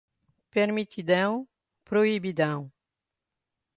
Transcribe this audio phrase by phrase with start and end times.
[0.49, 1.47] permitidão,
[1.85, 2.71] proibidão